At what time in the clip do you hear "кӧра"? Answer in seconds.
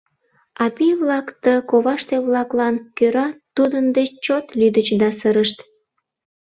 2.97-3.27